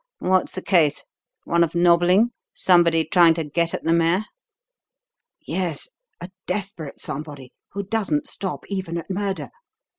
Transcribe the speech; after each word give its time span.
What's 0.17 0.53
the 0.53 0.63
case? 0.63 1.03
One 1.43 1.63
of 1.63 1.75
'nobbling'? 1.75 2.31
Somebody 2.55 3.05
trying 3.05 3.35
to 3.35 3.43
get 3.43 3.75
at 3.75 3.83
the 3.83 3.93
mare?" 3.93 4.25
"Yes. 5.45 5.89
A 6.19 6.31
desperate 6.47 6.99
'somebody,' 6.99 7.53
who 7.73 7.83
doesn't 7.83 8.25
stop 8.27 8.63
even 8.67 8.97
at 8.97 9.11
murder. 9.11 9.49